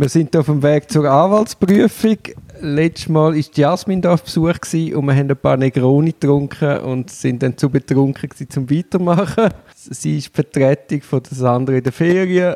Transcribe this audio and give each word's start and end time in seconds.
Wir 0.00 0.08
sind 0.08 0.36
auf 0.36 0.46
dem 0.46 0.62
Weg 0.62 0.88
zur 0.88 1.10
Anwaltsprüfung. 1.10 2.18
Letztes 2.60 3.08
Mal 3.08 3.34
war 3.34 3.44
Jasmin 3.52 4.00
da 4.00 4.14
auf 4.14 4.22
Besuch 4.22 4.54
und 4.94 5.06
wir 5.06 5.12
haben 5.12 5.28
ein 5.28 5.36
paar 5.36 5.56
Negroni 5.56 6.12
getrunken 6.12 6.78
und 6.78 7.10
sind 7.10 7.42
dann 7.42 7.56
zu 7.56 7.68
betrunken 7.68 8.28
gewesen, 8.28 8.48
zum 8.48 8.70
Weitermachen. 8.70 9.48
Sie 9.74 10.18
ist 10.18 10.28
die 10.28 10.32
Vertretung 10.32 11.02
von 11.02 11.20
der 11.24 11.36
Sandra 11.36 11.74
in 11.74 11.82
der 11.82 11.90
Ferien. 11.90 12.54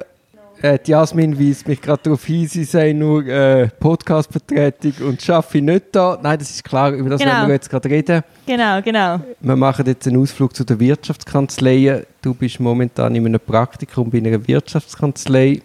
Äh, 0.62 0.78
Jasmin 0.84 1.36
weist 1.36 1.66
mich 1.66 1.80
gerade 1.82 2.04
darauf 2.04 2.24
hin, 2.24 2.46
sie 2.46 2.62
sei 2.62 2.92
nur 2.92 3.26
äh, 3.26 3.66
Podcast-Vertretung 3.80 4.92
und 5.08 5.20
schaffe 5.20 5.60
nicht 5.60 5.86
da. 5.90 6.20
Nein, 6.22 6.38
das 6.38 6.50
ist 6.50 6.62
klar, 6.62 6.92
über 6.92 7.10
das 7.10 7.20
Genau. 7.20 7.38
wollen 7.38 7.48
wir 7.48 7.54
jetzt 7.54 7.68
gerade 7.68 7.90
reden. 7.90 8.22
Genau, 8.46 8.80
genau. 8.82 9.18
Wir 9.40 9.56
machen 9.56 9.84
jetzt 9.86 10.06
einen 10.06 10.22
Ausflug 10.22 10.54
zu 10.54 10.62
der 10.62 10.78
Wirtschaftskanzlei. 10.78 12.04
Du 12.22 12.34
bist 12.34 12.60
momentan 12.60 13.16
in 13.16 13.26
einem 13.26 13.40
Praktikum 13.40 14.10
bei 14.10 14.18
einer 14.18 14.46
Wirtschaftskanzlei 14.46 15.60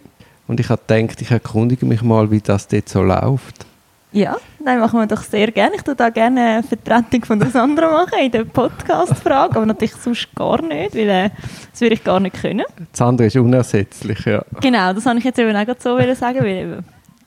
und 0.48 0.58
ich 0.60 0.68
habe 0.68 0.82
gedacht, 0.86 1.20
ich 1.22 1.30
erkundige 1.30 1.86
mich 1.86 2.02
mal, 2.02 2.30
wie 2.30 2.40
das 2.40 2.66
dort 2.66 2.88
so 2.88 3.02
läuft. 3.02 3.64
Ja, 4.10 4.38
nein, 4.64 4.80
machen 4.80 4.98
wir 4.98 5.06
doch 5.06 5.20
sehr 5.22 5.52
gerne. 5.52 5.76
Ich 5.76 5.82
tue 5.82 5.94
da 5.94 6.08
gerne 6.08 6.40
eine 6.40 6.62
Vertretung 6.62 7.26
von 7.26 7.38
der 7.38 7.50
Sandra 7.50 7.90
machen 7.92 8.18
in 8.24 8.30
der 8.30 8.44
Podcast-Frage, 8.44 9.56
aber 9.56 9.66
natürlich 9.66 9.94
sonst 9.96 10.28
gar 10.34 10.62
nicht, 10.62 10.94
weil 10.94 11.08
äh, 11.10 11.30
das 11.70 11.80
würde 11.82 11.94
ich 11.94 12.02
gar 12.02 12.18
nicht 12.18 12.40
können. 12.40 12.64
Das 12.90 13.02
andere 13.02 13.26
ist 13.26 13.36
unersetzlich, 13.36 14.24
ja. 14.24 14.42
Genau, 14.62 14.94
das 14.94 15.04
habe 15.04 15.18
ich 15.18 15.24
jetzt 15.26 15.38
eben 15.38 15.54
auch 15.54 15.66
so 15.78 15.98
sagen, 16.14 16.38
weil 16.40 16.46
eben, 16.56 16.84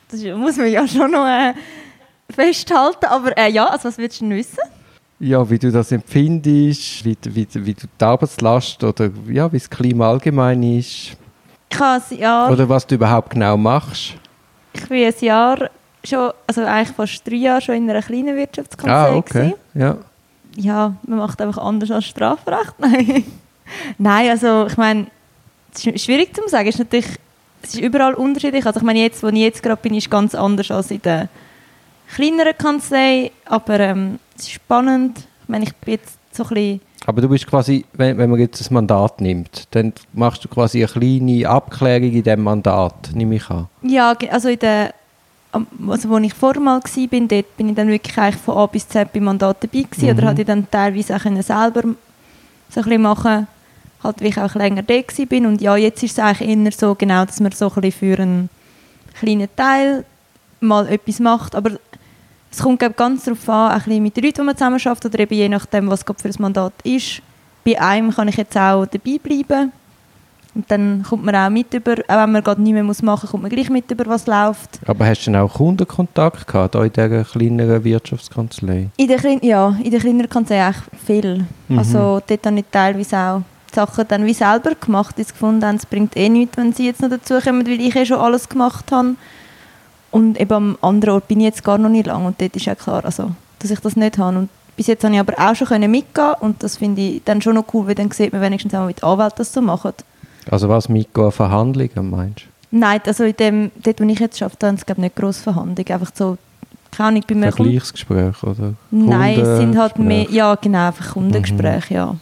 das 0.09 0.23
muss 0.35 0.57
man 0.57 0.71
ja 0.71 0.87
schon 0.87 1.11
noch 1.11 1.27
äh, 1.27 1.53
festhalten. 2.33 3.05
Aber 3.05 3.37
äh, 3.37 3.51
ja, 3.51 3.67
also 3.67 3.87
was 3.87 3.99
willst 3.99 4.19
du 4.19 4.25
denn 4.29 4.37
wissen? 4.37 4.57
Ja, 5.19 5.47
wie 5.47 5.59
du 5.59 5.71
das 5.71 5.91
empfindest, 5.91 7.05
wie, 7.05 7.15
du- 7.15 7.35
wie, 7.35 7.47
wie 7.53 7.73
du 7.75 7.85
die 7.99 8.03
Arbeitslast 8.03 8.83
oder 8.83 9.11
ja, 9.29 9.51
wie 9.53 9.59
das 9.59 9.69
Klima 9.69 10.09
allgemein 10.09 10.63
ist 10.63 11.15
Ich 11.71 11.79
habe 11.79 12.03
ein 12.09 12.17
Jahr, 12.17 12.51
oder 12.51 12.67
was 12.67 12.85
du 12.85 12.95
überhaupt 12.95 13.29
genau 13.29 13.55
machst. 13.55 14.13
ich 14.73 14.89
bin 14.89 15.05
ein 15.05 15.13
Jahr 15.21 15.69
schon, 16.03 16.31
also 16.45 16.65
eigentlich 16.65 16.95
fast 16.95 17.25
drei 17.27 17.35
Jahre 17.35 17.61
schon 17.61 17.75
in 17.75 17.89
einer 17.89 18.01
kleinen 18.01 18.35
Wirtschaftskanzlei 18.35 18.93
Ah, 18.93 19.15
okay. 19.15 19.55
Ja. 19.73 19.97
Ja, 20.57 20.95
man 21.07 21.19
macht 21.19 21.41
einfach 21.41 21.63
anders 21.63 21.91
als 21.91 22.05
Strafrecht. 22.05 22.73
Nein, 22.77 23.23
Nein 23.97 24.29
also 24.29 24.67
ich 24.67 24.75
meine, 24.75 25.07
es 25.73 25.85
ist 25.85 26.03
schwierig 26.03 26.35
zu 26.35 26.47
sagen. 26.49 26.67
Es 26.67 26.75
ist 26.75 26.79
natürlich, 26.79 27.07
es 27.61 27.75
ist 27.75 27.79
überall 27.79 28.15
unterschiedlich. 28.15 28.65
Also 28.65 28.79
ich 28.81 28.85
meine, 28.85 28.99
jetzt, 28.99 29.23
wo 29.23 29.27
ich 29.27 29.35
jetzt 29.35 29.63
gerade 29.63 29.81
bin, 29.81 29.93
ist 29.93 30.11
ganz 30.11 30.35
anders 30.35 30.69
als 30.71 30.91
in 30.91 31.01
der 31.01 31.29
kleineren 32.13 32.57
Kanzlei. 32.57 33.31
Aber 33.45 33.79
ähm, 33.79 34.19
es 34.35 34.43
ist 34.43 34.51
spannend. 34.51 35.19
Ich 35.43 35.49
meine, 35.49 35.63
ich 35.63 35.75
bin 35.75 35.93
jetzt 35.93 36.17
so 36.33 36.43
ein 36.43 36.49
bisschen 36.49 36.81
Aber 37.05 37.21
du 37.21 37.29
bist 37.29 37.47
quasi, 37.47 37.83
wenn, 37.93 38.17
wenn 38.17 38.29
man 38.29 38.39
jetzt 38.39 38.59
das 38.59 38.69
Mandat 38.69 39.21
nimmt, 39.21 39.67
dann 39.71 39.91
machst 40.13 40.43
du 40.43 40.47
quasi 40.47 40.79
eine 40.83 40.87
kleine 40.87 41.49
Abklärung 41.49 42.11
in 42.11 42.23
diesem 42.23 42.43
Mandat, 42.43 43.09
nehme 43.13 43.35
ich 43.35 43.49
an. 43.49 43.67
Ja, 43.81 44.13
also 44.29 44.49
in 44.49 44.59
der, 44.59 44.93
also 45.87 46.09
wo 46.09 46.17
ich 46.19 46.33
vorher 46.33 46.61
mal 46.61 46.79
war, 46.81 47.07
bin, 47.07 47.27
dort 47.27 47.57
bin 47.57 47.69
ich 47.69 47.75
dann 47.75 47.87
wirklich 47.87 48.17
eigentlich 48.17 48.35
von 48.41 48.57
A 48.57 48.65
bis 48.67 48.87
Z 48.87 49.11
beim 49.13 49.23
Mandat 49.23 49.57
dabei 49.63 49.81
gewesen, 49.83 50.11
Mhm. 50.11 50.17
oder 50.17 50.27
hatte 50.27 50.41
ich 50.41 50.47
dann 50.47 50.67
teilweise 50.69 51.15
auch 51.15 51.21
können 51.21 51.41
selber 51.41 51.81
so 51.81 51.87
ein 51.87 51.95
bisschen 52.83 53.01
machen, 53.01 53.47
halt 54.03 54.21
wie 54.21 54.27
ich 54.27 54.37
auch 54.39 54.53
länger 54.55 54.83
da 54.83 54.93
bin 55.27 55.45
und 55.45 55.59
ja, 55.61 55.75
jetzt 55.75 56.03
ist 56.03 56.13
es 56.13 56.19
eigentlich 56.19 56.49
eher 56.49 56.71
so 56.71 56.95
genau, 56.95 57.25
dass 57.25 57.39
man 57.39 57.51
so 57.51 57.67
ein 57.67 57.81
bisschen 57.81 57.91
für 58.15 58.21
einen 58.21 58.49
kleinen 59.19 59.49
Teil 59.55 60.05
mal 60.59 60.87
etwas 60.87 61.19
macht, 61.19 61.55
aber 61.55 61.71
es 62.51 62.59
kommt 62.59 62.79
glaub, 62.79 62.97
ganz 62.97 63.23
darauf 63.23 63.47
an, 63.49 63.71
auch 63.71 63.75
ein 63.75 63.83
bisschen 63.83 64.03
mit 64.03 64.17
den 64.17 64.23
Leuten, 64.25 64.41
die 64.41 64.45
man 64.45 64.57
zusammen 64.57 64.79
schafft 64.79 65.05
oder 65.05 65.19
eben 65.19 65.33
je 65.33 65.49
nachdem, 65.49 65.89
was 65.89 66.05
gerade 66.05 66.19
für 66.19 66.27
das 66.27 66.39
Mandat 66.39 66.73
ist. 66.83 67.21
Bei 67.63 67.79
einem 67.79 68.11
kann 68.11 68.27
ich 68.27 68.37
jetzt 68.37 68.57
auch 68.57 68.85
dabei 68.85 69.17
bleiben 69.21 69.71
und 70.53 70.69
dann 70.69 71.03
kommt 71.07 71.23
man 71.23 71.35
auch 71.35 71.49
mit 71.49 71.73
über, 71.73 71.93
auch 71.93 72.23
wenn 72.23 72.31
man 72.31 72.43
gerade 72.43 72.61
nicht 72.61 72.73
mehr 72.73 72.83
machen 72.83 73.05
muss, 73.05 73.21
kommt 73.21 73.43
man 73.43 73.49
gleich 73.49 73.69
mit 73.69 73.89
über, 73.89 74.05
was 74.07 74.27
läuft. 74.27 74.79
Aber 74.85 75.05
hast 75.05 75.21
du 75.21 75.31
denn 75.31 75.39
auch 75.39 75.53
Kundenkontakt 75.53 76.45
gehabt, 76.45 76.75
da 76.75 76.83
in 76.83 76.91
dieser 76.91 77.23
kleineren 77.23 77.83
Wirtschaftskanzlei? 77.83 78.89
In 78.97 79.07
der, 79.07 79.17
klein, 79.17 79.39
ja, 79.41 79.77
in 79.81 79.91
der 79.91 80.01
kleineren 80.01 80.29
Kanzlei 80.29 80.65
eigentlich 80.65 80.83
viel. 81.05 81.45
Mhm. 81.69 81.79
Also 81.79 82.21
dort 82.27 82.45
habe 82.45 82.59
ich 82.59 82.65
teilweise 82.69 83.17
auch 83.17 83.41
die 83.71 83.75
Sachen 83.75 84.05
dann 84.09 84.25
wie 84.25 84.33
selber 84.33 84.75
gemacht, 84.75 85.17
die 85.17 85.23
sie 85.23 85.31
gefunden 85.31 85.65
haben, 85.65 85.77
es 85.77 85.85
bringt 85.85 86.17
eh 86.17 86.27
nichts, 86.27 86.57
wenn 86.57 86.73
sie 86.73 86.87
jetzt 86.87 87.01
noch 87.01 87.09
dazukommen, 87.09 87.65
weil 87.65 87.79
ich 87.79 87.95
eh 87.95 88.05
schon 88.05 88.19
alles 88.19 88.49
gemacht 88.49 88.91
habe. 88.91 89.15
Und 90.11 90.39
eben 90.39 90.53
am 90.53 90.77
anderen 90.81 91.15
Ort 91.15 91.27
bin 91.27 91.39
ich 91.39 91.45
jetzt 91.45 91.63
gar 91.63 91.77
noch 91.77 91.89
nicht 91.89 92.07
lange 92.07 92.27
und 92.27 92.41
dort 92.41 92.55
ist 92.55 92.65
ja 92.65 92.75
klar, 92.75 93.03
also, 93.05 93.31
dass 93.59 93.71
ich 93.71 93.79
das 93.79 93.95
nicht 93.95 94.17
habe. 94.17 94.37
Und 94.37 94.49
bis 94.75 94.87
jetzt 94.87 95.03
habe 95.03 95.13
ich 95.13 95.19
aber 95.19 95.33
auch 95.37 95.55
schon 95.55 95.89
mitgehen 95.89 96.33
und 96.41 96.61
das 96.63 96.77
finde 96.77 97.01
ich 97.01 97.23
dann 97.23 97.41
schon 97.41 97.55
noch 97.55 97.65
cool, 97.73 97.87
weil 97.87 97.95
dann 97.95 98.11
sieht 98.11 98.33
man 98.33 98.41
wenigstens 98.41 98.73
auch, 98.73 98.87
wie 98.87 98.93
die 98.93 99.03
Anwälte 99.03 99.37
das 99.37 99.53
so 99.53 99.61
machen. 99.61 99.93
Also 100.49 100.69
was 100.69 100.89
mitgehen 100.89 101.25
an 101.25 101.31
Verhandlungen, 101.31 102.09
meinst 102.09 102.41
du? 102.41 102.77
Nein, 102.77 103.01
also 103.05 103.23
in 103.25 103.35
dem, 103.35 103.71
dort, 103.83 103.99
wo 103.99 104.05
ich 104.05 104.19
jetzt 104.19 104.41
arbeite, 104.41 104.67
haben 104.67 104.75
es 104.75 104.85
glaube 104.85 104.99
ich, 104.99 105.03
nicht 105.03 105.15
grosse 105.15 105.43
Verhandlungen. 105.43 105.91
Einfach 105.91 106.11
so, 106.13 106.37
keine 106.91 107.09
Ahnung, 107.09 107.23
bei 107.27 107.35
mir. 107.35 107.51
Vergleichsgespräche 107.51 108.45
oder 108.45 108.73
Nein, 108.91 109.39
es 109.39 109.57
sind 109.57 109.77
halt 109.77 109.99
mehr, 109.99 110.29
ja 110.29 110.55
genau, 110.55 110.87
einfach 110.87 111.13
Kundengespräche, 111.13 111.93
ja. 111.93 112.15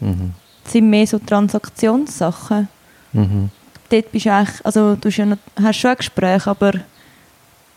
Mhm. 0.00 0.32
Es 0.64 0.72
sind 0.72 0.90
mehr 0.90 1.06
so 1.06 1.18
Transaktionssachen. 1.18 2.68
Mhm. 3.12 3.50
Dort 3.88 4.12
bist 4.12 4.26
du 4.26 4.32
eigentlich, 4.32 4.66
also 4.66 4.96
du 4.96 5.08
hast, 5.08 5.16
ja 5.16 5.26
noch, 5.26 5.38
hast 5.62 5.76
schon 5.76 5.90
ein 5.90 5.96
Gespräch, 5.96 6.46
aber 6.46 6.72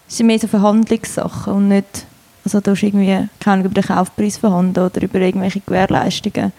es 0.09 0.17
sind 0.17 0.27
mehr 0.27 0.39
so 0.39 0.47
Verhandlungssachen 0.47 1.53
und 1.53 1.67
nicht, 1.67 2.05
also 2.43 2.59
du 2.59 2.71
hast 2.71 2.81
irgendwie, 2.81 3.29
keine 3.39 3.53
Ahnung, 3.53 3.65
über 3.65 3.81
den 3.81 3.83
Kaufpreis 3.83 4.37
verhandeln 4.37 4.87
oder 4.87 5.03
über 5.03 5.19
irgendwelche 5.19 5.59
Gewährleistungen. 5.59 6.51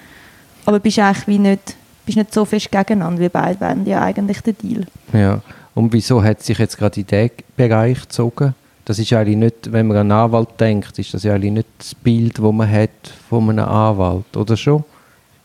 Aber 0.65 0.79
bist 0.79 1.01
eigentlich 1.01 1.27
wie 1.27 1.39
nicht, 1.39 1.77
bist 2.07 2.17
nicht 2.17 2.33
so 2.33 2.45
fest 2.45 2.71
gegeneinander, 2.71 3.21
wie 3.21 3.29
beide 3.29 3.61
wären 3.61 3.85
ja 3.87 4.03
eigentlich 4.03 4.41
der 4.43 4.53
Deal. 4.53 4.87
Ja. 5.13 5.41
Und 5.75 5.93
wieso 5.93 6.23
hat 6.23 6.43
sich 6.43 6.59
jetzt 6.59 6.79
gerade 6.79 7.01
in 7.01 7.07
diesen 7.07 7.31
Bereich 7.57 8.01
gezogen? 8.03 8.55
Das 8.85 8.99
ist 8.99 9.13
eigentlich 9.13 9.37
nicht, 9.37 9.73
wenn 9.73 9.89
man 9.89 9.97
an 9.97 10.13
einen 10.13 10.21
Anwalt 10.25 10.49
denkt, 10.59 10.99
ist 10.99 11.13
das 11.13 11.25
ja 11.25 11.35
eigentlich 11.35 11.53
nicht 11.53 11.69
das 11.79 11.95
Bild, 11.95 12.39
das 12.39 12.53
man 12.53 12.71
hat 12.71 12.91
von 13.29 13.51
einem 13.51 13.69
Anwalt, 13.69 14.37
oder 14.37 14.57
schon? 14.57 14.85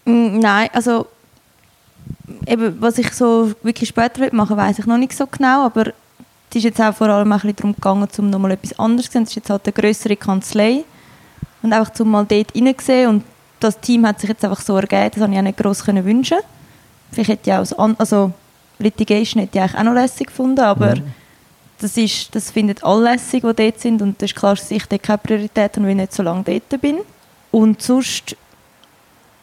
Mm, 0.06 0.40
Nein, 0.40 0.70
also 0.74 1.08
eben, 2.46 2.80
was 2.80 2.98
ich 3.00 3.12
so 3.14 3.52
wirklich 3.64 3.90
später 3.90 4.22
will 4.22 4.30
machen 4.32 4.58
weiß 4.58 4.80
ich 4.80 4.86
noch 4.86 4.98
nicht 4.98 5.14
so 5.14 5.26
genau, 5.28 5.66
aber 5.66 5.92
ist 6.56 6.64
jetzt 6.64 6.82
auch 6.82 6.94
vor 6.96 7.08
allem 7.10 7.32
ein 7.32 7.40
bisschen 7.40 7.56
darum 7.56 7.74
gegangen, 7.76 8.08
um 8.18 8.30
nochmal 8.30 8.52
etwas 8.52 8.78
anderes 8.80 9.06
zu 9.08 9.14
sehen. 9.14 9.24
Es 9.24 9.30
ist 9.30 9.36
jetzt 9.36 9.50
halt 9.50 9.66
eine 9.66 9.74
größere 9.74 10.16
Kanzlei 10.16 10.84
und 11.62 11.74
einfach 11.74 11.94
zum 11.94 12.10
mal 12.12 12.26
dort 12.26 12.56
reingesehen 12.56 13.10
und 13.10 13.24
das 13.60 13.80
Team 13.80 14.06
hat 14.06 14.20
sich 14.20 14.30
jetzt 14.30 14.44
einfach 14.44 14.62
so 14.62 14.76
ergeben, 14.76 15.12
das 15.14 15.22
habe 15.24 15.34
ich 15.34 15.40
auch 15.40 15.44
nicht 15.44 15.58
gross 15.58 15.84
können 15.84 16.06
wünschen. 16.06 16.38
Vielleicht 17.12 17.30
hätte 17.30 17.50
ich 17.50 17.56
auch, 17.56 17.80
an- 17.80 17.96
also 17.98 18.32
Litigation 18.80 19.42
hätte 19.42 19.58
ich 19.58 19.62
eigentlich 19.64 19.80
auch 19.80 19.84
noch 19.86 19.94
lässig 19.94 20.28
gefunden, 20.28 20.60
aber 20.60 20.96
das, 21.80 21.98
ist, 21.98 22.34
das 22.36 22.52
finden 22.52 22.76
alle 22.84 23.12
lässig, 23.12 23.44
die 23.44 23.54
dort 23.54 23.80
sind 23.80 24.02
und 24.02 24.22
das 24.22 24.32
ist 24.32 24.36
klar, 24.38 24.56
dass 24.56 24.70
ich 24.72 24.86
dort 24.86 25.04
keine 25.04 25.18
Priorität 25.18 25.76
habe, 25.76 25.84
weil 25.86 25.92
ich 25.92 25.96
nicht 25.98 26.14
so 26.14 26.24
lange 26.24 26.44
dort 26.44 26.82
bin. 26.82 26.98
Und 27.52 27.82
sonst 27.82 28.36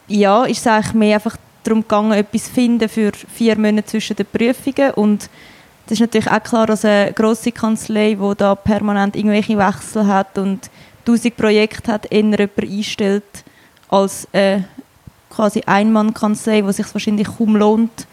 ja, 0.07 0.43
ist 0.45 0.59
es 0.59 0.67
eigentlich 0.67 0.93
mehr 0.93 1.15
einfach 1.15 1.37
darum 1.63 1.81
gegangen, 1.81 2.11
etwas 2.13 2.45
zu 2.45 2.51
finden 2.51 2.89
für 2.89 3.11
vier 3.13 3.57
Monate 3.57 3.85
zwischen 3.85 4.15
den 4.15 4.25
Prüfungen 4.25 4.91
und 4.91 5.29
das 5.85 5.93
ist 5.93 5.99
natürlich 5.99 6.31
auch 6.31 6.43
klar, 6.43 6.67
dass 6.67 6.85
eine 6.85 7.11
grosse 7.13 7.51
Kanzlei, 7.51 8.15
die 8.15 8.35
da 8.37 8.55
permanent 8.55 9.15
irgendwelche 9.15 9.57
Wechsel 9.57 10.07
hat 10.07 10.37
und 10.37 10.69
tausend 11.05 11.35
Projekte 11.35 11.91
hat, 11.91 12.11
eher 12.11 12.21
jemanden 12.21 12.61
einstellt 12.61 13.23
als 13.89 14.27
eine 14.31 14.65
quasi 15.29 15.61
Einmann-Kanzlei, 15.65 16.63
wo 16.63 16.69
es 16.69 16.77
sich 16.77 16.93
wahrscheinlich 16.93 17.27
kaum 17.27 17.55
lohnt, 17.55 18.07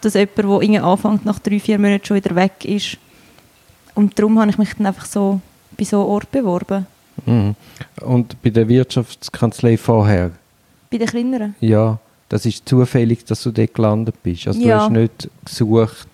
dass 0.00 0.14
jemand, 0.14 0.38
der 0.38 0.44
irgendwie 0.44 0.78
anfängt, 0.80 1.24
nach 1.24 1.38
drei, 1.38 1.58
vier 1.58 1.78
Monaten 1.78 2.04
schon 2.04 2.16
wieder 2.16 2.34
weg 2.34 2.64
ist. 2.64 2.98
Und 3.94 4.18
darum 4.18 4.38
habe 4.38 4.50
ich 4.50 4.58
mich 4.58 4.74
dann 4.74 4.86
einfach 4.86 5.06
so 5.06 5.40
bei 5.76 5.84
so 5.84 6.00
einem 6.00 6.10
Ort 6.10 6.30
beworben. 6.30 6.86
Mhm. 7.26 7.54
Und 8.00 8.40
bei 8.42 8.50
der 8.50 8.68
Wirtschaftskanzlei 8.68 9.76
vorher, 9.76 10.30
Bei 10.90 10.98
den 10.98 11.06
kleineren. 11.06 11.54
ja, 11.60 11.98
das 12.32 12.46
ist 12.46 12.66
zufällig, 12.68 13.24
dass 13.26 13.42
du 13.42 13.50
dort 13.50 13.74
gelandet 13.74 14.14
bist. 14.22 14.46
Also 14.48 14.58
du 14.60 14.66
Ja. 14.66 14.80
hast 14.80 14.90
nicht 14.90 15.28
gesucht. 15.44 16.08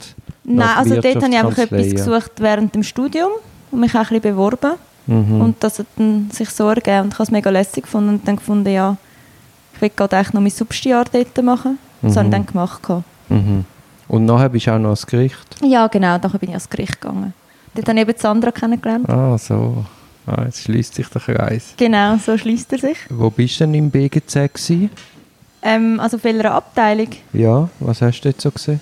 Nein, 0.44 0.68
also 0.76 0.94
dort 1.00 1.22
habe 1.22 1.28
ich 1.28 1.38
einfach 1.38 1.58
etwas 1.58 1.90
gesucht 1.90 2.32
während 2.38 2.74
dem 2.74 2.82
Studium 2.82 3.30
und 3.70 3.80
mich 3.80 3.92
auch 3.94 3.98
ein 4.00 4.02
bisschen 4.08 4.22
beworben. 4.22 4.72
Mhm. 5.06 5.40
Und 5.40 5.56
das 5.62 5.78
hat 5.78 5.86
dann 5.96 6.28
sich 6.32 6.50
so 6.50 6.68
ergeben 6.68 7.02
und 7.02 7.08
ich 7.08 7.14
habe 7.14 7.22
es 7.22 7.30
mega 7.30 7.50
lässig 7.50 7.84
gefunden 7.84 8.10
und 8.10 8.26
dann 8.28 8.36
gefunden, 8.36 8.68
ja, 8.72 8.96
ich 9.74 9.80
will 9.80 9.90
gerade 9.94 10.16
eigentlich 10.16 10.32
noch 10.34 10.40
mein 10.40 10.50
Substiar 10.50 11.04
dort 11.10 11.42
machen. 11.44 11.78
Das 12.02 12.16
habe 12.16 12.26
ich 12.26 12.28
Mhm. 12.28 12.32
dann 12.32 12.46
gemacht. 12.46 12.82
Mhm. 13.28 13.64
Und 14.08 14.24
nachher 14.24 14.48
bist 14.48 14.66
du 14.66 14.72
auch 14.72 14.78
noch 14.78 14.86
ans 14.88 15.06
Gericht? 15.06 15.56
Ja, 15.62 15.86
genau, 15.86 16.18
dann 16.18 16.30
bin 16.32 16.40
ich 16.42 16.48
ans 16.50 16.68
Gericht 16.68 17.00
gegangen. 17.00 17.32
Dort 17.74 17.88
habe 17.88 17.98
ich 18.00 18.08
eben 18.08 18.18
Sandra 18.18 18.50
kennengelernt. 18.50 19.08
Ah, 19.08 19.38
so. 19.38 19.84
Ah, 20.26 20.42
jetzt 20.46 20.62
schließt 20.62 20.94
sich 20.94 21.08
der 21.08 21.20
Kreis. 21.22 21.74
Genau, 21.76 22.16
so 22.18 22.36
schließt 22.36 22.72
er 22.72 22.78
sich. 22.80 22.98
Wo 23.08 23.30
bist 23.30 23.60
du 23.60 23.64
denn 23.64 23.74
im 23.74 23.90
BGZ 23.90 24.34
gewesen? 24.52 24.90
Ähm, 25.62 25.98
also 26.00 26.16
auf 26.16 26.24
welcher 26.24 26.52
Abteilung? 26.52 27.08
Ja, 27.32 27.68
was 27.80 28.02
hast 28.02 28.20
du 28.20 28.28
dort 28.30 28.40
so 28.40 28.50
gesehen? 28.50 28.80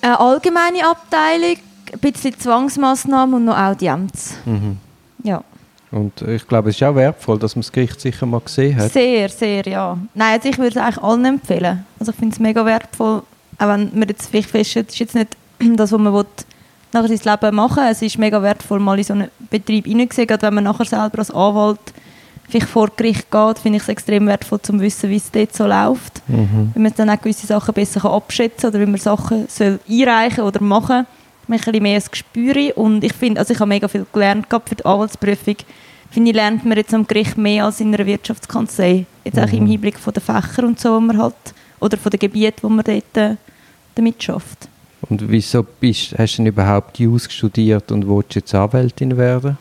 Eine 0.00 0.18
allgemeine 0.18 0.84
Abteilung, 0.84 1.56
ein 1.92 1.98
bisschen 2.00 2.38
Zwangsmaßnahmen 2.38 3.34
und 3.34 3.44
noch 3.44 3.56
Audienz. 3.56 4.34
Mhm. 4.44 4.78
Ja. 5.22 5.44
Und 5.92 6.22
ich 6.22 6.48
glaube, 6.48 6.70
es 6.70 6.76
ist 6.76 6.82
auch 6.82 6.94
wertvoll, 6.94 7.38
dass 7.38 7.54
man 7.54 7.62
das 7.62 7.70
Gericht 7.70 8.00
sicher 8.00 8.24
mal 8.24 8.40
gesehen 8.40 8.76
hat. 8.76 8.90
Sehr, 8.90 9.28
sehr, 9.28 9.62
ja. 9.64 9.96
Nein, 10.14 10.34
also 10.34 10.48
ich 10.48 10.56
würde 10.58 10.70
es 10.70 10.76
eigentlich 10.78 11.04
allen 11.04 11.24
empfehlen. 11.24 11.84
Also 12.00 12.12
ich 12.12 12.18
finde 12.18 12.32
es 12.32 12.40
mega 12.40 12.64
wertvoll, 12.64 13.22
auch 13.58 13.68
wenn 13.68 13.90
man 13.92 14.08
jetzt 14.08 14.30
vielleicht 14.30 14.50
feststellt, 14.50 14.88
es 14.88 14.94
ist 14.94 15.00
jetzt 15.00 15.14
nicht 15.14 15.36
das, 15.76 15.92
was 15.92 16.00
man 16.00 16.14
will, 16.14 16.26
nachher 16.92 17.16
sein 17.16 17.38
Leben 17.40 17.56
machen. 17.56 17.84
Es 17.90 18.00
ist 18.00 18.18
mega 18.18 18.42
wertvoll, 18.42 18.80
mal 18.80 18.98
in 18.98 19.04
so 19.04 19.12
einen 19.12 19.28
Betrieb 19.50 19.86
hineinzusehen, 19.86 20.26
gerade 20.26 20.46
wenn 20.46 20.54
man 20.54 20.64
nachher 20.64 20.86
selber 20.86 21.18
als 21.18 21.30
Anwalt 21.30 21.92
vielleicht 22.52 22.68
vor 22.70 22.88
Gericht 22.96 23.30
geht, 23.30 23.58
finde 23.58 23.76
ich 23.78 23.82
es 23.82 23.88
extrem 23.88 24.26
wertvoll, 24.26 24.60
zu 24.60 24.78
wissen, 24.80 25.10
wie 25.10 25.16
es 25.16 25.30
dort 25.30 25.54
so 25.54 25.66
läuft. 25.66 26.22
Mhm. 26.28 26.70
Wenn 26.74 26.82
man 26.82 26.92
dann 26.96 27.10
auch 27.10 27.20
gewisse 27.20 27.46
Sachen 27.46 27.74
besser 27.74 28.04
abschätzen 28.04 28.60
kann 28.60 28.70
oder 28.70 28.80
wie 28.80 28.90
man 28.90 29.00
Sachen 29.00 29.46
soll 29.48 29.80
einreichen 29.88 30.44
oder 30.44 30.62
machen 30.62 31.06
soll. 31.06 31.06
Man 31.48 31.58
hat 31.58 31.66
ein 31.66 31.72
bisschen 31.72 31.82
mehr 31.82 31.96
ein 31.96 32.04
Gespür. 32.10 32.76
Und 32.78 33.02
ich 33.02 33.12
finde, 33.14 33.40
also 33.40 33.52
ich 33.52 33.58
habe 33.60 33.68
mega 33.68 33.88
viel 33.88 34.06
gelernt 34.12 34.48
gehabt 34.48 34.68
für 34.68 34.76
die 34.76 34.84
Anwaltsprüfung. 34.84 35.56
Finde 36.10 36.30
ich, 36.30 36.36
lernt 36.36 36.64
man 36.64 36.76
jetzt 36.76 36.94
am 36.94 37.06
Gericht 37.06 37.36
mehr 37.38 37.64
als 37.64 37.80
in 37.80 37.92
einer 37.94 38.06
Wirtschaftskanzlei. 38.06 39.06
Jetzt 39.24 39.38
auch 39.38 39.50
im 39.52 39.64
Mhm. 39.64 39.68
Hinblick 39.68 39.98
von 39.98 40.12
den 40.12 40.22
Fächern 40.22 40.66
und 40.66 40.78
so, 40.78 40.94
wo 40.94 41.00
man 41.00 41.18
halt, 41.18 41.34
oder 41.80 41.96
von 41.96 42.10
den 42.10 42.20
Gebieten, 42.20 42.58
wo 42.62 42.68
man 42.68 42.84
dort 42.84 43.16
äh, 43.16 43.36
damit 43.94 44.22
schafft. 44.22 44.68
Und 45.08 45.28
wieso 45.30 45.62
bist, 45.64 46.14
hast 46.16 46.34
du 46.34 46.36
denn 46.38 46.46
überhaupt 46.46 46.98
Jus 46.98 47.32
studiert 47.32 47.90
und 47.90 48.06
willst 48.06 48.34
jetzt 48.36 48.54
Anwältin 48.54 49.16
werden? 49.16 49.58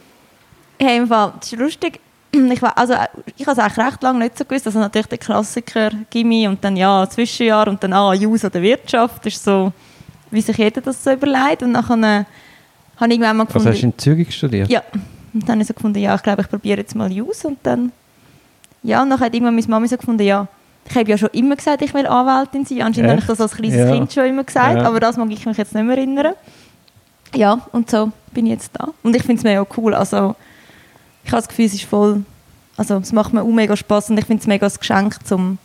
Hey, 0.77 0.97
im 0.97 1.07
Fall, 1.07 1.33
das 1.39 1.51
ist 1.53 1.59
lustig. 1.59 1.99
Ich, 2.33 2.61
war, 2.61 2.77
also, 2.77 2.93
ich 3.35 3.45
habe 3.45 3.51
es 3.51 3.59
eigentlich 3.59 3.85
recht 3.85 4.03
lange 4.03 4.19
nicht 4.19 4.37
so 4.37 4.45
gewusst. 4.45 4.65
Also 4.65 4.79
natürlich 4.79 5.07
der 5.07 5.17
Klassiker 5.17 5.91
Gimmi 6.09 6.47
und 6.47 6.63
dann 6.63 6.77
ja 6.77 7.07
Zwischenjahr 7.09 7.67
und 7.67 7.83
dann 7.83 7.91
ah, 7.93 8.13
Jus 8.13 8.45
oder 8.45 8.61
Wirtschaft. 8.61 9.25
Das 9.25 9.33
ist 9.33 9.43
so, 9.43 9.73
wie 10.29 10.41
sich 10.41 10.57
jeder 10.57 10.81
das 10.81 11.03
so 11.03 11.11
überlegt. 11.11 11.63
Und 11.63 11.73
nachher 11.73 11.97
äh, 11.97 12.23
habe 12.97 13.07
ich 13.07 13.11
irgendwann 13.11 13.37
mal 13.37 13.45
gefunden... 13.45 13.67
hast 13.67 13.81
du 13.81 13.87
in 13.87 13.97
Zürich 13.97 14.33
studiert? 14.35 14.69
Ja. 14.69 14.81
Und 15.33 15.43
dann 15.43 15.51
habe 15.51 15.61
ich 15.61 15.67
so 15.67 15.73
gefunden, 15.73 15.99
ja, 15.99 16.15
ich 16.15 16.23
glaube, 16.23 16.41
ich 16.41 16.49
probiere 16.49 16.79
jetzt 16.79 16.95
mal 16.95 17.11
Jus. 17.11 17.43
Und 17.43 17.59
dann... 17.63 17.91
Ja, 18.83 19.03
und 19.03 19.09
dann 19.09 19.19
hat 19.19 19.33
irgendwann 19.33 19.55
meine 19.55 19.67
Mama 19.67 19.87
so 19.87 19.97
gefunden, 19.97 20.23
ja, 20.23 20.47
ich 20.89 20.95
habe 20.95 21.09
ja 21.09 21.17
schon 21.17 21.29
immer 21.33 21.55
gesagt, 21.55 21.81
ich 21.81 21.93
will 21.93 22.07
Anwältin 22.07 22.65
sein. 22.65 22.81
Anscheinend 22.81 23.11
habe 23.11 23.21
ich 23.21 23.27
das 23.27 23.39
als 23.41 23.55
kleines 23.55 23.77
Ja. 23.77 23.91
Kind 23.91 24.11
schon 24.11 24.25
immer 24.25 24.43
gesagt, 24.43 24.77
Ja. 24.77 24.87
aber 24.87 24.99
das 24.99 25.17
mag 25.17 25.29
ich 25.31 25.45
mich 25.45 25.57
jetzt 25.57 25.75
nicht 25.75 25.83
mehr 25.83 25.97
erinnern. 25.97 26.33
Ja, 27.35 27.61
und 27.71 27.89
so 27.89 28.11
bin 28.33 28.45
ich 28.45 28.53
jetzt 28.53 28.71
da. 28.73 28.89
Und 29.03 29.15
ich 29.15 29.21
finde 29.21 29.39
es 29.39 29.43
mega 29.43 29.65
cool. 29.77 29.93
Also, 29.93 30.35
ich 31.23 31.31
habe 31.31 31.41
das 31.41 31.47
Gefühl, 31.47 31.65
es 31.65 31.73
ist 31.73 31.85
voll... 31.85 32.23
Also, 32.77 32.95
es 32.97 33.11
macht 33.11 33.33
mir 33.33 33.43
auch 33.43 33.47
mega 33.47 33.75
Spass 33.75 34.09
und 34.09 34.17
ich 34.17 34.25
finde 34.25 34.41
es 34.41 34.47
mega 34.47 34.65
ein 34.65 34.73
Geschenk, 34.73 35.17
um 35.29 35.57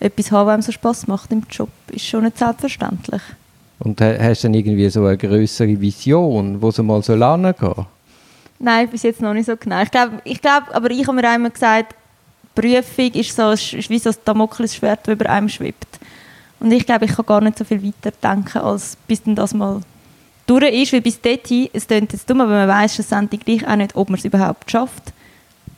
etwas 0.00 0.26
zu 0.26 0.36
haben, 0.36 0.46
was 0.46 0.52
einem 0.54 0.62
so 0.62 0.72
Spass 0.72 1.06
macht 1.06 1.32
im 1.32 1.44
Job. 1.48 1.70
Ist 1.90 2.04
schon 2.04 2.24
nicht 2.24 2.36
selbstverständlich. 2.36 3.22
Und 3.78 4.00
ha- 4.00 4.18
hast 4.18 4.42
du 4.42 4.48
dann 4.48 4.54
irgendwie 4.54 4.88
so 4.90 5.04
eine 5.06 5.16
größere 5.16 5.80
Vision, 5.80 6.60
wo 6.60 6.70
so 6.70 6.82
mal 6.82 7.02
so 7.02 7.14
lange 7.14 7.54
gehen? 7.54 7.86
Nein, 8.58 8.88
bis 8.88 9.04
jetzt 9.04 9.20
noch 9.22 9.32
nicht 9.32 9.46
so 9.46 9.56
genau. 9.56 9.82
Ich 9.82 9.90
glaube, 9.90 10.20
ich 10.24 10.42
glaub, 10.42 10.64
aber 10.72 10.90
ich 10.90 11.06
habe 11.06 11.20
mir 11.20 11.34
immer 11.34 11.50
gesagt, 11.50 11.94
Prüfung 12.54 13.12
ist, 13.12 13.34
so, 13.34 13.50
ist 13.50 13.88
wie 13.88 13.98
so 13.98 14.10
ein 14.10 14.16
Damoklesschwert, 14.24 15.00
das 15.06 15.14
über 15.14 15.30
einem 15.30 15.48
schwebt. 15.48 15.86
Und 16.60 16.70
ich 16.70 16.84
glaube, 16.84 17.06
ich 17.06 17.12
kann 17.12 17.26
gar 17.26 17.40
nicht 17.40 17.56
so 17.58 17.64
viel 17.64 17.82
weiter 17.82 18.12
denken, 18.22 18.58
als 18.58 18.96
bis 19.08 19.22
dann 19.22 19.34
das 19.34 19.54
mal 19.54 19.80
durch 20.60 20.74
ist. 20.74 20.92
Weil 20.92 21.00
bis 21.00 21.20
dorthin, 21.20 21.68
es 21.72 21.86
klingt 21.86 22.12
jetzt 22.12 22.28
dumm, 22.28 22.40
aber 22.40 22.52
man 22.52 22.68
weiß 22.68 22.94
schlussendlich 22.94 23.44
gleich 23.44 23.66
auch 23.66 23.76
nicht, 23.76 23.96
ob 23.96 24.10
man 24.10 24.18
es 24.18 24.24
überhaupt 24.24 24.70
schafft. 24.70 25.12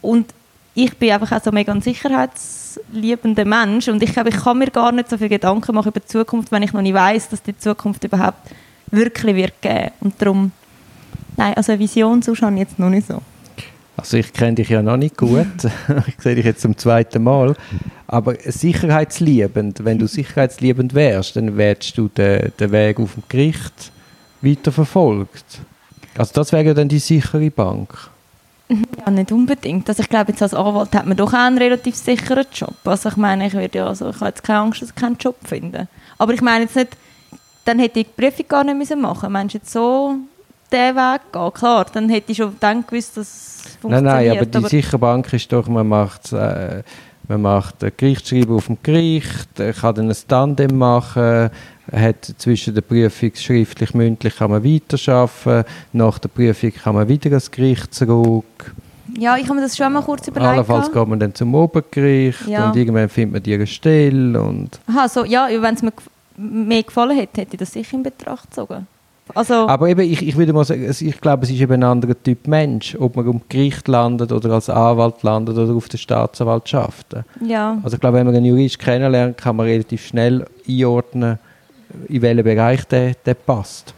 Und 0.00 0.26
ich 0.74 0.96
bin 0.96 1.12
einfach 1.12 1.32
auch 1.32 1.42
so 1.42 1.52
mega 1.52 1.72
ein 1.72 1.80
sicherheitsliebender 1.80 3.44
Mensch 3.44 3.88
und 3.88 4.02
ich 4.02 4.12
glaube, 4.12 4.30
ich 4.30 4.36
kann 4.36 4.58
mir 4.58 4.70
gar 4.70 4.92
nicht 4.92 5.08
so 5.08 5.16
viel 5.16 5.28
Gedanken 5.28 5.74
machen 5.74 5.88
über 5.88 6.00
die 6.00 6.06
Zukunft, 6.06 6.50
wenn 6.50 6.62
ich 6.62 6.72
noch 6.72 6.82
nicht 6.82 6.94
weiß, 6.94 7.28
dass 7.28 7.42
die 7.42 7.56
Zukunft 7.56 8.02
überhaupt 8.04 8.50
wirklich 8.90 9.36
wird 9.36 9.62
geben. 9.62 9.92
Und 10.00 10.20
darum, 10.20 10.52
nein, 11.36 11.54
also 11.54 11.72
eine 11.72 11.78
Vision 11.78 12.22
sonst 12.22 12.42
habe 12.42 12.54
ich 12.54 12.60
jetzt 12.60 12.78
noch 12.78 12.90
nicht 12.90 13.06
so. 13.06 13.22
Also 13.96 14.16
ich 14.16 14.32
kenne 14.32 14.56
dich 14.56 14.68
ja 14.70 14.82
noch 14.82 14.96
nicht 14.96 15.16
gut, 15.16 15.46
ich 16.08 16.20
sehe 16.20 16.34
dich 16.34 16.44
jetzt 16.44 16.62
zum 16.62 16.76
zweiten 16.76 17.22
Mal, 17.22 17.54
aber 18.08 18.34
sicherheitsliebend, 18.44 19.84
wenn 19.84 20.00
du 20.00 20.08
sicherheitsliebend 20.08 20.94
wärst, 20.94 21.36
dann 21.36 21.56
wärst 21.56 21.96
du 21.96 22.08
den, 22.08 22.52
den 22.58 22.72
Weg 22.72 22.98
auf 22.98 23.14
dem 23.14 23.22
Gericht 23.28 23.92
weiter 24.44 24.72
verfolgt. 24.72 25.60
Also 26.16 26.32
das 26.34 26.52
wäre 26.52 26.64
ja 26.64 26.74
dann 26.74 26.88
die 26.88 26.98
sichere 26.98 27.50
Bank. 27.50 28.10
Ja, 28.68 29.10
nicht 29.10 29.30
unbedingt. 29.30 29.88
Also 29.88 30.02
ich 30.02 30.08
glaube, 30.08 30.32
jetzt 30.32 30.42
als 30.42 30.54
Anwalt 30.54 30.94
hat 30.94 31.06
man 31.06 31.16
doch 31.16 31.32
auch 31.32 31.38
einen 31.38 31.58
relativ 31.58 31.96
sicheren 31.96 32.46
Job. 32.52 32.74
Also 32.84 33.10
ich 33.10 33.16
meine, 33.16 33.46
ich 33.46 33.52
würde 33.52 33.78
ja, 33.78 33.86
also 33.86 34.08
ich 34.08 34.16
habe 34.16 34.26
jetzt 34.26 34.42
keine 34.42 34.60
Angst, 34.60 34.80
dass 34.82 34.88
ich 34.90 34.94
keinen 34.94 35.16
Job 35.16 35.36
finde. 35.44 35.88
Aber 36.18 36.32
ich 36.32 36.40
meine 36.40 36.64
jetzt 36.64 36.76
nicht, 36.76 36.96
dann 37.64 37.78
hätte 37.78 38.00
ich 38.00 38.06
die 38.06 38.22
Prüfung 38.22 38.46
gar 38.48 38.64
nicht 38.64 38.76
müssen 38.76 39.00
machen. 39.00 39.32
Meinst 39.32 39.54
du 39.54 39.58
jetzt 39.58 39.70
so 39.70 40.14
den 40.72 40.96
Weg 40.96 41.20
gehen? 41.32 41.52
Klar, 41.52 41.86
dann 41.92 42.08
hätte 42.08 42.32
ich 42.32 42.38
schon 42.38 42.56
dann 42.60 42.86
gewusst, 42.86 43.16
dass 43.16 43.26
es 43.26 43.64
Nein, 43.64 44.04
funktioniert. 44.04 44.14
nein, 44.14 44.30
aber 44.30 44.46
die 44.46 44.68
sichere 44.68 44.98
Bank 44.98 45.32
ist 45.32 45.52
doch, 45.52 45.68
man 45.68 45.86
macht, 45.88 46.32
äh, 46.32 46.82
man 47.28 47.42
macht 47.42 47.82
ein 47.82 47.92
Gerichtsschreiben 47.96 48.54
auf 48.54 48.66
dem 48.66 48.78
Gericht, 48.82 49.58
äh, 49.58 49.72
kann 49.72 49.94
dann 49.94 50.10
ein 50.10 50.16
Tandem 50.28 50.76
machen, 50.78 51.50
hat 51.92 52.34
zwischen 52.38 52.74
der 52.74 52.82
Prüfung 52.82 53.32
schriftlich, 53.34 53.94
mündlich 53.94 54.36
kann 54.36 54.50
man 54.50 54.64
weiterarbeiten, 54.64 55.64
nach 55.92 56.18
der 56.18 56.28
Prüfung 56.28 56.72
kann 56.72 56.94
man 56.94 57.08
wieder 57.08 57.30
ans 57.30 57.50
Gericht 57.50 57.94
zurück. 57.94 58.74
Ja, 59.18 59.36
ich 59.36 59.44
habe 59.44 59.54
mir 59.54 59.60
das 59.62 59.76
schon 59.76 59.92
mal 59.92 60.02
kurz 60.02 60.26
überlegt. 60.26 60.50
Allenfalls 60.52 60.90
geht 60.90 61.08
man 61.08 61.20
dann 61.20 61.34
zum 61.34 61.54
Obergericht 61.54 62.46
Ja. 62.48 62.68
und 62.68 62.76
irgendwann 62.76 63.08
findet 63.08 63.32
man 63.32 63.42
die 63.60 63.66
Stelle 63.66 64.40
und 64.42 64.80
Aha, 64.88 65.08
so, 65.08 65.24
ja, 65.24 65.48
wenn 65.60 65.74
es 65.74 65.82
mir 65.82 65.92
mehr 66.36 66.82
gefallen 66.82 67.16
hätte, 67.16 67.42
hätte 67.42 67.54
ich 67.54 67.58
das 67.58 67.72
sicher 67.72 67.96
in 67.96 68.02
Betracht 68.02 68.50
gezogen. 68.50 68.86
Also, 69.34 69.68
Aber 69.68 69.88
eben, 69.88 70.00
ich, 70.00 70.26
ich 70.26 70.36
würde 70.36 70.52
mal 70.52 70.64
sagen, 70.64 70.86
ich 70.86 71.20
glaube, 71.20 71.44
es 71.44 71.50
ist 71.50 71.60
eben 71.60 71.72
ein 71.72 71.82
anderer 71.82 72.20
Typ 72.22 72.46
Mensch, 72.46 72.94
ob 72.98 73.16
man 73.16 73.26
am 73.26 73.40
Gericht 73.48 73.88
landet 73.88 74.32
oder 74.32 74.50
als 74.50 74.68
Anwalt 74.68 75.22
landet 75.22 75.56
oder 75.56 75.72
auf 75.74 75.88
der 75.88 75.96
Staatsanwaltschaft. 75.96 77.16
ja. 77.40 77.78
Also 77.82 77.96
ich 77.96 78.00
glaube, 78.00 78.18
wenn 78.18 78.26
man 78.26 78.36
einen 78.36 78.44
Jurist 78.44 78.78
kennenlernt, 78.78 79.38
kann 79.38 79.56
man 79.56 79.66
relativ 79.66 80.06
schnell 80.06 80.44
einordnen, 80.68 81.38
in 82.08 82.20
welchen 82.20 82.44
Bereich 82.44 82.84
der, 82.84 83.14
der 83.14 83.34
passt. 83.34 83.94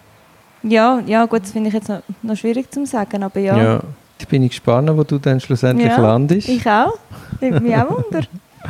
Ja, 0.63 1.01
ja, 1.07 1.25
gut, 1.27 1.43
das 1.43 1.51
finde 1.53 1.69
ich 1.69 1.75
jetzt 1.75 1.89
noch, 1.89 2.03
noch 2.23 2.37
schwierig 2.37 2.73
zu 2.73 2.87
sagen, 2.87 3.23
aber 3.23 3.41
ja. 3.41 3.57
Ja. 3.57 3.81
Jetzt 4.19 4.31
bin 4.31 4.43
ich 4.43 4.51
gespannt, 4.51 4.91
wo 4.97 5.03
du 5.03 5.19
dann 5.19 5.41
schlussendlich 5.41 5.89
Ja, 5.89 5.99
landest 5.99 6.49
Ich 6.49 6.67
auch. 6.67 6.99
Nimmt 7.41 7.63
mich 7.63 7.77
auch 7.77 7.91
wunder. 7.91 8.23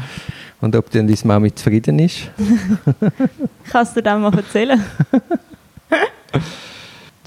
und 0.60 0.74
ob 0.74 0.90
dann 0.90 1.06
deine 1.06 1.18
Mami 1.24 1.54
zufrieden 1.54 1.98
ist. 1.98 2.30
Kannst 3.70 3.96
du 3.96 4.02
dir 4.02 4.16
mal 4.16 4.34
erzählen? 4.34 4.82
das 6.32 6.42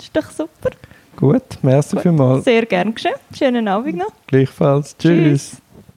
ist 0.06 0.16
doch 0.16 0.30
super. 0.32 0.72
Gut, 1.16 1.44
merci 1.62 1.96
Gut. 1.96 2.04
vielmals. 2.04 2.46
Sehr 2.46 2.66
gern 2.66 2.94
geschehen. 2.96 3.16
Schönen 3.38 3.68
Abend 3.68 3.98
noch. 3.98 4.12
Gleichfalls. 4.28 4.96
Tschüss. 4.98 5.52
Tschüss. 5.52 5.62